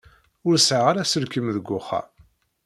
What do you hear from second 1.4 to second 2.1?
deg uxxam.